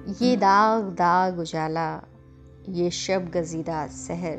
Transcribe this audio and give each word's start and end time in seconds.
ये 0.00 0.36
दाग 0.36 0.84
दाग 0.98 1.38
उजाला 1.38 2.02
ये 2.68 2.90
शब 2.90 3.30
गजीदा 3.30 3.86
सहर। 3.86 4.38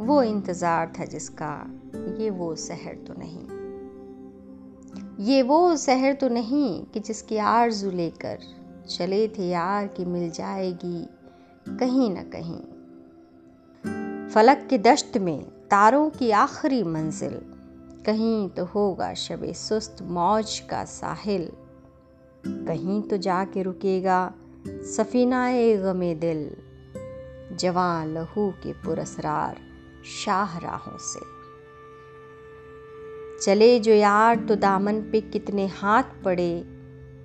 वो 0.00 0.22
इंतज़ार 0.22 0.92
था 0.98 1.04
जिसका 1.04 1.52
ये 2.18 2.30
वो 2.30 2.54
सहर 2.56 2.94
तो 3.06 3.14
नहीं। 3.18 3.44
ये 5.26 5.42
वो 5.42 5.76
सहर 5.76 6.12
तो 6.12 6.28
नहीं 6.28 6.82
कि 6.84 7.00
जिसकी 7.00 7.36
आरज़ू 7.36 7.90
लेकर 7.90 8.38
चले 8.88 9.26
थे 9.28 9.48
यार 9.48 9.86
कि 9.86 10.04
मिल 10.04 10.30
जाएगी 10.30 11.06
कहीं 11.78 12.10
ना 12.10 12.22
कहीं। 12.34 12.60
फलक 14.30 14.66
के 14.70 14.78
दश्त 14.78 15.18
में 15.18 15.42
तारों 15.70 16.08
की 16.10 16.30
आखिरी 16.30 16.82
मंजिल 16.82 17.40
कहीं 18.06 18.48
तो 18.48 18.64
होगा 18.64 19.12
शब 19.14 19.52
सुस्त 19.52 20.02
मौज 20.02 20.58
का 20.60 20.84
साहिल। 20.84 21.50
कहीं 22.46 23.02
तो 23.02 23.16
जाके 23.16 23.62
रुकेगा 23.62 24.34
सफीनाए 24.68 25.76
गमे 25.76 26.14
दिल, 26.14 26.50
जवान 27.56 28.14
लहू 28.14 28.50
के 28.50 28.72
पुरसरार 28.72 29.56
शाह 30.24 30.58
राहों 30.58 30.98
से। 30.98 31.20
चले 33.44 33.80
जो 33.80 33.92
यार 33.92 34.36
तो 34.36 34.56
दामन 34.56 35.00
पे 35.00 35.20
कितने 35.20 35.66
हाथ 35.66 36.02
पड़े, 36.24 36.64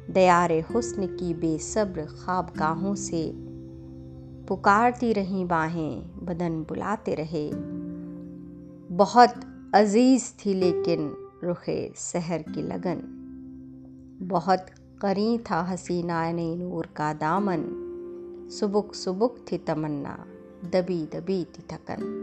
दयारे 0.10 0.62
हुस्न 0.62 1.08
की 1.08 1.34
बेसब्र 1.34 2.02
ख्वाबगाहों 2.06 2.96
से। 2.96 3.32
पुकारती 4.48 5.14
रही 5.14 5.46
बाहें, 5.46 6.26
बदन 6.26 6.64
बुलाते 6.64 7.14
रहे। 7.14 7.50
बहुत 8.96 9.34
अज़ीज़ 9.76 10.34
थी 10.34 10.54
लेकिन 10.54 11.16
रुखे 11.44 11.94
सहर 11.96 12.42
की 12.42 12.62
लगन, 12.62 13.02
बहुत 14.22 14.66
करी 15.02 15.38
था 15.38 15.62
हसीना 15.62 16.32
ने 16.32 16.56
नूर 16.56 16.86
का 16.86 17.14
दामन। 17.14 17.62
सुबुक 18.60 18.96
सुबुक 18.96 19.38
थी 19.52 19.58
तमन्ना, 19.58 20.26
दबी 20.66 21.10
दबी 21.14 21.44
थी 21.44 21.64
थकन। 21.72 22.22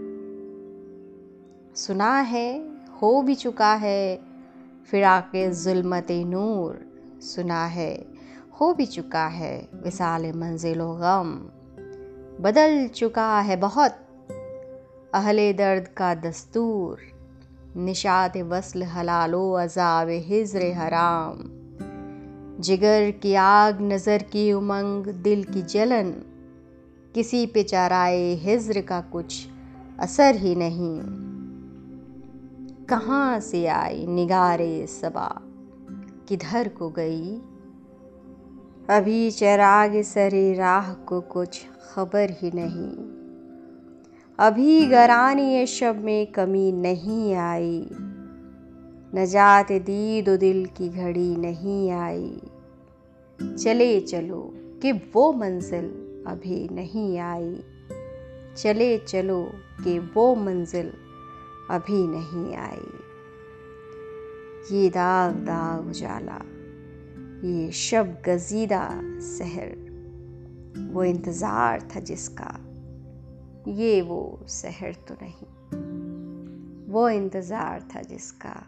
सुना 1.77 2.21
है, 2.21 2.69
हो 3.03 3.23
भी 3.23 3.35
चुका 3.35 3.75
है 3.75 4.21
फिराके 4.91 5.51
जुल्मत 5.51 6.07
नूर। 6.11 6.81
सुना 7.21 7.65
है, 7.65 8.07
हो 8.61 8.75
भी 8.75 8.87
चुका 8.87 9.27
है 9.27 9.69
विसाल 9.75 10.33
मंजिल 10.33 10.79
गम। 10.79 11.49
बदल 12.41 12.89
चुका 12.89 13.41
है 13.41 13.57
बहुत, 13.57 13.93
अहले 15.15 15.53
दर्द 15.53 15.89
का 15.89 16.15
दस्तूर। 16.15 16.99
निशात 17.77 18.37
वसल 18.37 18.83
हलालो 18.83 19.53
अजाब 19.53 20.09
हिजर 20.11 20.73
हराम। 20.73 21.62
जिगर 22.63 23.11
की 23.11 23.35
आग, 23.35 23.79
नज़र 23.81 24.23
की 24.23 24.53
उमंग, 24.53 25.07
दिल 25.07 25.45
की 25.45 25.63
जलन, 25.63 26.11
किसी 27.15 27.47
पे 27.47 27.63
चाराए 27.63 28.35
हिज्र 28.35 28.81
का 28.81 29.01
कुछ 29.01 29.47
असर 30.01 30.35
ही 30.35 30.55
नहीं। 30.55 31.01
कहाँ 32.87 33.41
से 33.41 33.67
आई 33.67 34.07
निगारे 34.07 34.87
सबा? 34.87 35.41
किधर 36.29 36.69
को 36.69 36.89
गई? 36.89 37.37
अभी 38.91 39.31
चराग 39.31 40.03
सरे 40.03 40.55
राह 40.55 40.93
को 40.93 41.21
कुछ 41.21 41.67
खबर 41.95 42.31
ही 42.31 42.51
नहीं। 42.55 42.93
अभी 44.39 44.87
गरानी 44.87 45.67
शब 45.67 46.05
में 46.05 46.27
कमी 46.27 46.73
नहीं 46.73 47.35
आई। 47.35 47.89
नजात 49.15 49.73
दी 49.73 50.23
दिल 50.23 50.67
की 50.67 50.89
घड़ी 50.89 51.37
नहीं 51.37 51.91
आई। 51.91 52.41
चले 53.59 54.01
चलो 54.01 54.55
कि 54.55 54.93
वो 54.93 55.33
मंजिल 55.33 55.85
अभी 56.27 56.69
नहीं 56.69 57.19
आई। 57.19 57.65
चले 58.57 58.99
चलो 58.99 59.53
कि 59.85 59.99
वो 59.99 60.35
मंजिल 60.35 60.93
अभी 61.71 62.07
नहीं 62.07 62.55
आई। 62.57 62.91
ये 64.73 64.89
दाग 64.89 65.35
दाग 65.35 65.89
उजाला, 65.89 66.41
ये 67.49 67.71
शब 67.73 68.23
गजीदा 68.27 68.89
सहर, 69.21 69.71
वो 70.93 71.05
इंतज़ार 71.05 71.89
था 71.97 72.01
जिसका, 72.01 72.51
ये 73.69 74.03
वो 74.03 74.41
सहर 74.49 74.95
तो 75.09 75.15
नहीं। 75.23 75.47
वो 76.93 77.09
इंतज़ार 77.09 77.89
था 77.95 78.03
जिसका 78.03 78.63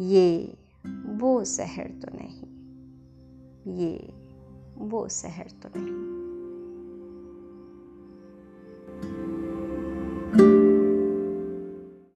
ये 0.00 0.58
वो 1.06 1.44
शहर 1.44 1.88
तो 1.88 2.08
नहीं। 2.14 2.42
ये 3.76 4.14
वो 4.78 5.08
शहर 5.08 5.50
तो 5.62 5.68
नहीं। 5.76 6.10